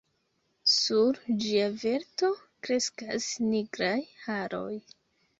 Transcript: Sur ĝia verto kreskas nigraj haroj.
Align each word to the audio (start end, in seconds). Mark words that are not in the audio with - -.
Sur 0.75 1.17
ĝia 1.43 1.67
verto 1.83 2.29
kreskas 2.67 3.27
nigraj 3.49 3.93
haroj. 4.23 4.73